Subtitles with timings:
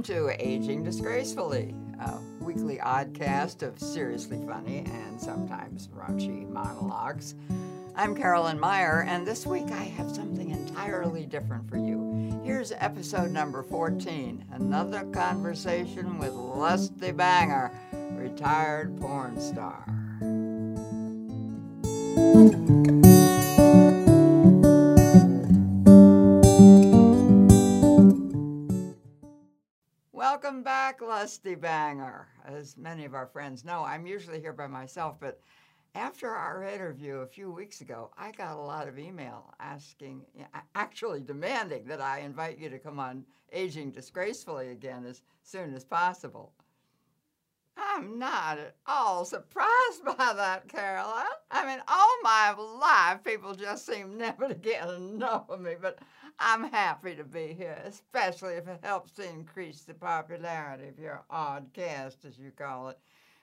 [0.00, 7.34] Welcome to Aging Disgracefully, a weekly oddcast of seriously funny and sometimes raunchy monologues.
[7.94, 12.40] I'm Carolyn Meyer, and this week I have something entirely different for you.
[12.42, 19.84] Here's episode number 14 another conversation with Lusty Banger, retired porn star.
[30.50, 32.26] Welcome back, Lusty Banger.
[32.44, 35.40] As many of our friends know, I'm usually here by myself, but
[35.94, 40.22] after our interview a few weeks ago, I got a lot of email asking,
[40.74, 45.84] actually demanding that I invite you to come on Aging Disgracefully again as soon as
[45.84, 46.52] possible.
[47.76, 51.24] I'm not at all surprised by that, Caroline.
[51.50, 55.98] I mean, all my life, people just seem never to get enough of me, but
[56.38, 61.22] I'm happy to be here, especially if it helps to increase the popularity of your
[61.30, 62.98] odd cast, as you call it.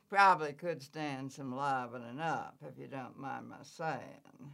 [0.10, 4.54] Probably could stand some livening up, if you don't mind my saying.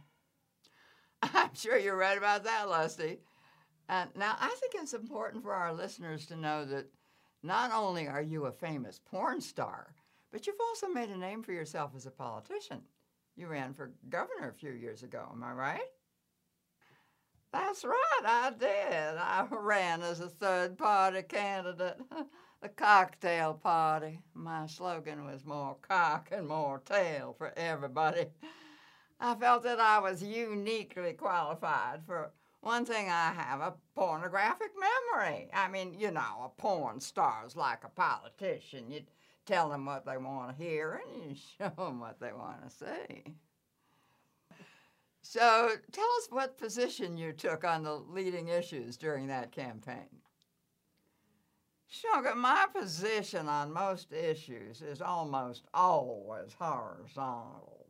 [1.22, 3.20] I'm sure you're right about that, Lusty.
[3.88, 6.86] Uh, now, I think it's important for our listeners to know that
[7.44, 9.94] not only are you a famous porn star,
[10.32, 12.80] but you've also made a name for yourself as a politician.
[13.36, 15.90] You ran for governor a few years ago, am I right?
[17.52, 19.18] That's right, I did.
[19.18, 21.98] I ran as a third party candidate,
[22.62, 24.18] the cocktail party.
[24.32, 28.26] My slogan was more cock and more tail for everybody.
[29.20, 32.32] I felt that I was uniquely qualified for
[32.64, 35.48] one thing I have a pornographic memory.
[35.52, 38.90] I mean, you know, a porn star's like a politician.
[38.90, 39.02] You
[39.44, 42.74] tell them what they want to hear and you show them what they want to
[42.74, 43.34] see.
[45.20, 50.20] So tell us what position you took on the leading issues during that campaign.
[51.86, 57.83] Sugar, my position on most issues is almost always horizontal.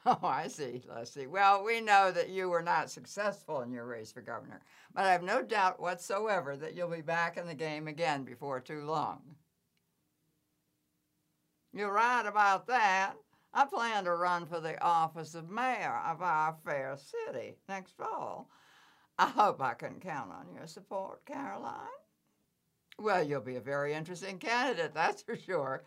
[0.06, 1.26] Oh, I see, Lusty.
[1.26, 4.62] Well, we know that you were not successful in your race for governor,
[4.94, 8.60] but I have no doubt whatsoever that you'll be back in the game again before
[8.60, 9.20] too long.
[11.72, 13.14] You're right about that.
[13.52, 18.48] I plan to run for the office of mayor of our fair city next fall.
[19.18, 21.74] I hope I can count on your support, Caroline.
[22.98, 25.84] Well, you'll be a very interesting candidate, that's for sure.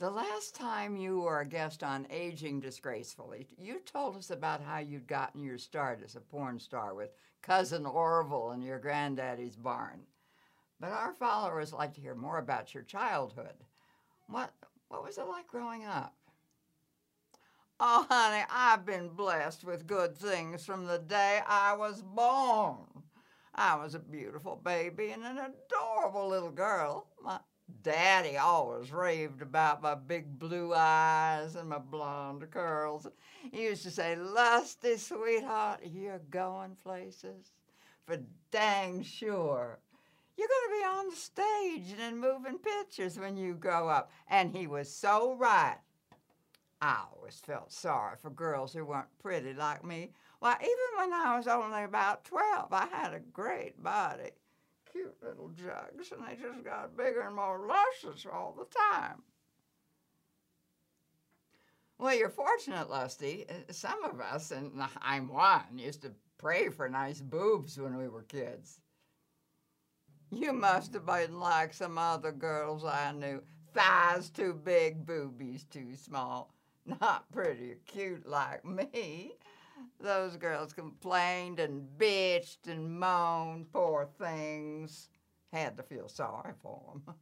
[0.00, 4.78] The last time you were a guest on Aging Disgracefully, you told us about how
[4.78, 7.10] you'd gotten your start as a porn star with
[7.42, 10.00] Cousin Orville in your granddaddy's barn.
[10.80, 13.52] But our followers like to hear more about your childhood.
[14.26, 14.54] What,
[14.88, 16.14] what was it like growing up?
[17.78, 22.86] Oh, honey, I've been blessed with good things from the day I was born.
[23.54, 27.08] I was a beautiful baby and an adorable little girl.
[27.22, 27.40] My
[27.82, 33.06] Daddy always raved about my big blue eyes and my blonde curls.
[33.52, 37.52] He used to say, Lusty, sweetheart, you're going places.
[38.06, 38.18] For
[38.50, 39.78] dang sure.
[40.36, 44.10] You're going to be on the stage and in moving pictures when you grow up.
[44.28, 45.78] And he was so right.
[46.80, 50.12] I always felt sorry for girls who weren't pretty like me.
[50.38, 54.30] Why, even when I was only about 12, I had a great body
[54.92, 59.22] cute little jugs, and they just got bigger and more luscious all the time.
[61.98, 63.44] Well, you're fortunate, Lusty.
[63.48, 68.08] Uh, some of us, and I'm one, used to pray for nice boobs when we
[68.08, 68.80] were kids.
[70.30, 73.42] You must have been like some other girls I knew.
[73.74, 76.54] Thighs too big, boobies too small.
[77.00, 79.32] Not pretty cute like me.
[80.00, 85.08] Those girls complained and bitched and moaned, poor things.
[85.52, 87.14] Had to feel sorry for them.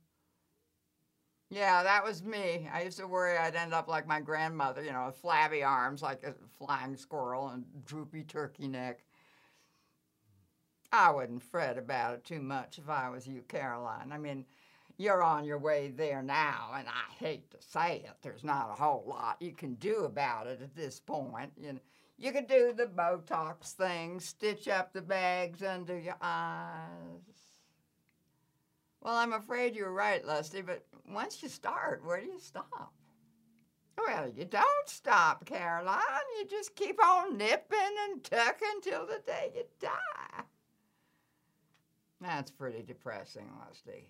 [1.50, 2.68] Yeah, that was me.
[2.72, 6.02] I used to worry I'd end up like my grandmother, you know, with flabby arms
[6.02, 9.04] like a flying squirrel and droopy turkey neck.
[10.92, 14.12] I wouldn't fret about it too much if I was you, Caroline.
[14.12, 14.44] I mean,
[14.98, 18.82] you're on your way there now, and I hate to say it, there's not a
[18.82, 21.52] whole lot you can do about it at this point.
[21.56, 21.80] You know,
[22.18, 27.38] you could do the Botox thing, stitch up the bags under your eyes.
[29.00, 32.92] Well, I'm afraid you're right, Lusty, but once you start, where do you stop?
[33.96, 36.00] Well, you don't stop, Caroline.
[36.38, 37.78] You just keep on nipping
[38.08, 40.44] and tucking till the day you die.
[42.20, 44.08] That's pretty depressing, Lusty.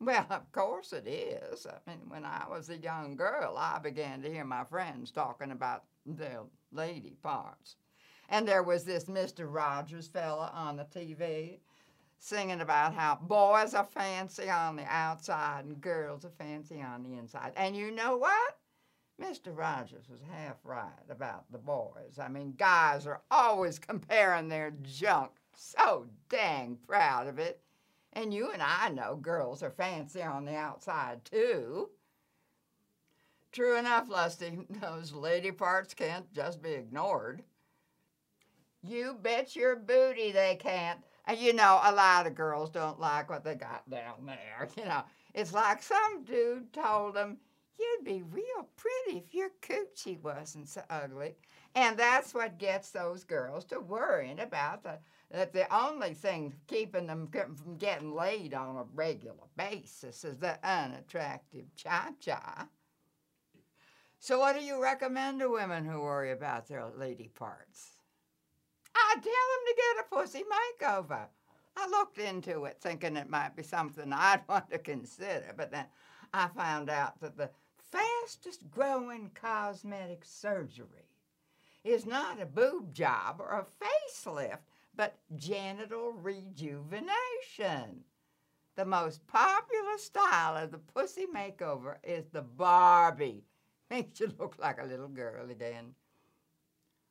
[0.00, 1.66] Well, of course it is.
[1.66, 5.50] I mean, when I was a young girl, I began to hear my friends talking
[5.50, 6.40] about their
[6.72, 7.76] lady parts.
[8.28, 9.52] And there was this Mr.
[9.52, 11.58] Rogers fella on the TV.
[12.22, 17.16] singing about how boys are fancy on the outside and girls are fancy on the
[17.18, 17.52] inside.
[17.56, 18.58] And you know what?
[19.20, 19.56] Mr.
[19.56, 22.18] Rogers was half right about the boys.
[22.18, 27.60] I mean, guys are always comparing their junk, so dang proud of it.
[28.14, 31.90] And you and I know girls are fancy on the outside, too.
[33.52, 37.42] True enough, Lusty, those lady parts can't just be ignored.
[38.82, 41.00] You bet your booty they can't.
[41.26, 44.68] And you know, a lot of girls don't like what they got down there.
[44.76, 45.02] You know,
[45.34, 47.38] it's like some dude told them,
[47.78, 51.34] You'd be real pretty if your coochie wasn't so ugly.
[51.74, 54.98] And that's what gets those girls to worrying about the,
[55.30, 60.58] that the only thing keeping them from getting laid on a regular basis is the
[60.62, 62.68] unattractive cha cha.
[64.22, 67.92] So, what do you recommend to women who worry about their lady parts?
[68.94, 71.28] I tell them to get a pussy makeover.
[71.74, 75.86] I looked into it thinking it might be something I'd want to consider, but then
[76.34, 77.48] I found out that the
[77.90, 81.08] fastest growing cosmetic surgery
[81.82, 84.58] is not a boob job or a facelift,
[84.94, 88.04] but genital rejuvenation.
[88.76, 93.46] The most popular style of the pussy makeover is the Barbie.
[93.90, 95.94] Makes you look like a little girl again.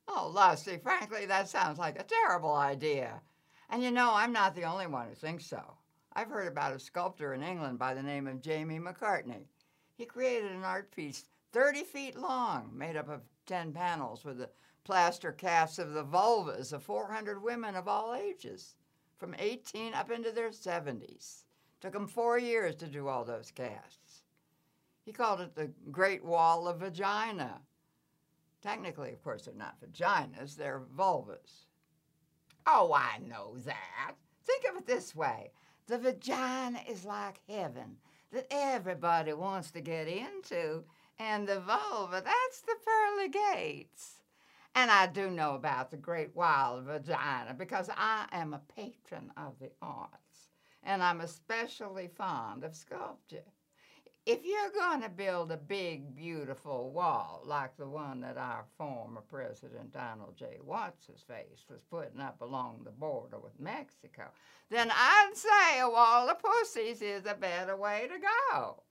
[0.08, 3.20] Oh, Lusty, frankly, that sounds like a terrible idea.
[3.68, 5.62] And you know, I'm not the only one who thinks so.
[6.14, 9.44] I've heard about a sculptor in England by the name of Jamie McCartney.
[9.94, 14.50] He created an art piece 30 feet long, made up of 10 panels with the
[14.82, 18.74] plaster casts of the vulvas of 400 women of all ages,
[19.18, 21.44] from 18 up into their 70s.
[21.80, 24.22] Took him four years to do all those casts.
[25.04, 27.62] He called it the Great Wall of Vagina.
[28.62, 31.66] Technically, of course, they're not vaginas, they're vulvas.
[32.66, 34.14] Oh, I know that.
[34.44, 35.52] Think of it this way
[35.86, 37.96] the vagina is like heaven
[38.30, 40.84] that everybody wants to get into,
[41.18, 44.20] and the vulva, that's the pearly gates.
[44.74, 49.32] And I do know about the Great Wall of Vagina because I am a patron
[49.36, 50.50] of the arts,
[50.84, 53.42] and I'm especially fond of sculpture
[54.30, 59.22] if you're going to build a big, beautiful wall like the one that our former
[59.22, 60.58] President Donald J.
[60.62, 64.28] Watts' face was putting up along the border with Mexico,
[64.70, 68.84] then I'd say a wall of pussies is a better way to go.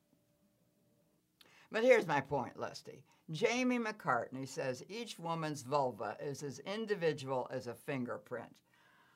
[1.72, 3.02] But here's my point, Lusty.
[3.32, 8.54] Jamie McCartney says each woman's vulva is as individual as a fingerprint.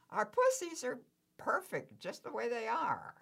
[0.09, 1.01] Our pussies are
[1.37, 3.13] perfect just the way they are.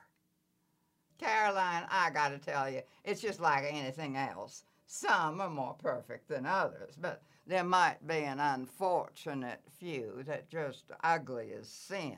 [1.21, 4.63] Caroline, I got to tell you, it's just like anything else.
[4.87, 10.85] Some are more perfect than others, but there might be an unfortunate few that just
[11.03, 12.17] ugly as sin.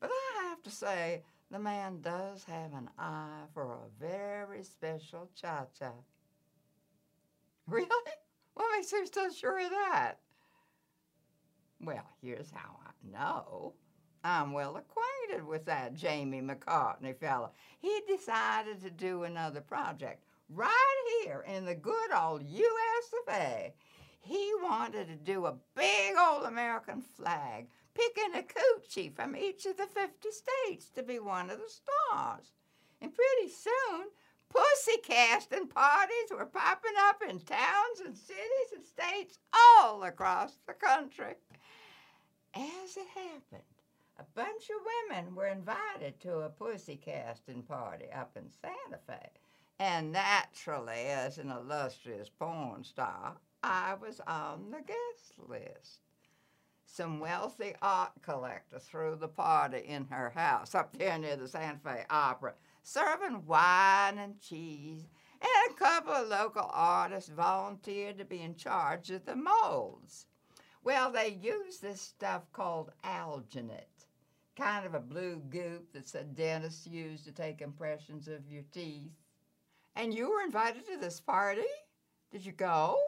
[0.00, 5.28] But I have to say, the man does have an eye for a very special
[5.38, 5.92] cha-cha.
[7.68, 8.12] Really?
[8.54, 10.14] What makes you so sure of that?
[11.82, 13.74] Well, here's how I know.
[14.24, 15.15] I'm well acquainted
[15.46, 17.50] with that Jamie McCartney fellow.
[17.78, 23.72] He decided to do another project right here in the good old US of A.
[24.20, 29.76] He wanted to do a big old American flag, picking a coochie from each of
[29.76, 32.52] the 50 states to be one of the stars.
[33.00, 34.08] And pretty soon,
[34.48, 40.74] pussy casting parties were popping up in towns and cities and states all across the
[40.74, 41.34] country.
[42.54, 43.62] As it happened,
[44.18, 49.30] a bunch of women were invited to a pussy casting party up in Santa Fe.
[49.78, 56.00] And naturally, as an illustrious porn star, I was on the guest list.
[56.86, 61.78] Some wealthy art collector threw the party in her house up there near the Santa
[61.80, 65.08] Fe Opera, serving wine and cheese,
[65.42, 70.26] and a couple of local artists volunteered to be in charge of the molds.
[70.82, 73.95] Well, they used this stuff called alginate
[74.56, 79.12] kind of a blue goop that a dentist used to take impressions of your teeth.
[79.94, 81.62] And you were invited to this party?
[82.30, 82.98] Did you go?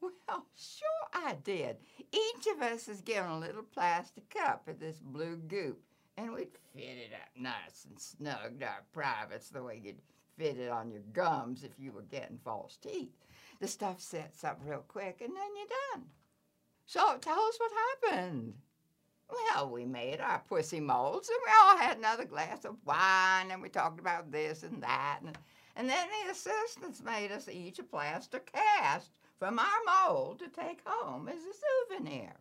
[0.00, 1.76] Well, sure I did.
[2.12, 5.80] Each of us is given a little plastic cup of this blue goop,
[6.16, 10.00] and we'd fit it up nice and snug to our privates the way you'd
[10.36, 13.12] fit it on your gums if you were getting false teeth.
[13.60, 16.06] The stuff sets up real quick, and then you're done.
[16.86, 18.54] So tell us what happened.
[19.28, 23.60] Well, we made our pussy molds, and we all had another glass of wine, and
[23.60, 25.20] we talked about this and that.
[25.24, 25.36] And,
[25.76, 29.66] and then the assistants made us each a plaster cast from our
[30.08, 32.32] mold to take home as a souvenir.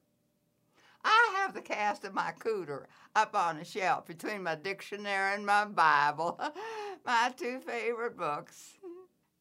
[1.04, 5.46] I have the cast of my cooter up on a shelf between my dictionary and
[5.46, 6.40] my Bible,
[7.06, 8.78] my two favorite books.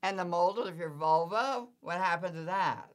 [0.03, 2.91] And the mold of your vulva, what happened to that?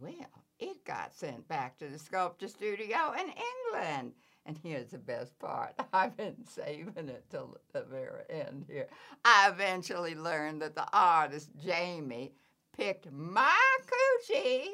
[0.00, 4.12] Well, it got sent back to the sculpture studio in England.
[4.46, 5.74] And here's the best part.
[5.92, 8.88] I've been saving it till the very end here.
[9.24, 12.34] I eventually learned that the artist, Jamie,
[12.76, 13.56] picked my
[13.86, 14.68] coochie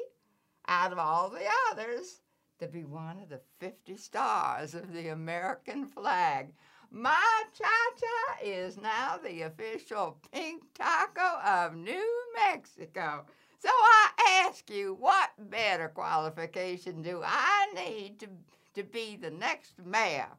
[0.67, 2.21] out of all the others
[2.59, 6.53] to be one of the 50 stars of the American flag.
[6.91, 13.25] My cha-cha is now the official pink taco of New Mexico.
[13.61, 18.27] So I ask you, what better qualification do I need to,
[18.73, 20.29] to be the next mayor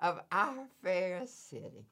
[0.00, 1.86] of our fair city?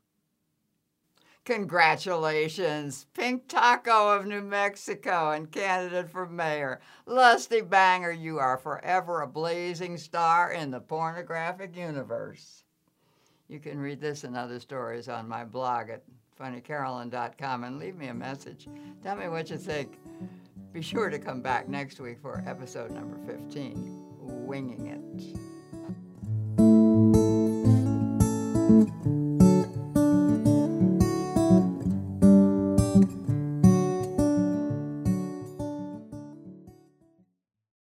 [1.45, 6.81] Congratulations, Pink Taco of New Mexico and candidate for mayor.
[7.07, 12.65] Lusty Banger, you are forever a blazing star in the pornographic universe.
[13.49, 16.03] You can read this and other stories on my blog at
[16.41, 18.67] funnycarolyn.com and leave me a message.
[19.03, 19.99] Tell me what you think.
[20.73, 25.50] Be sure to come back next week for episode number 15 Winging It.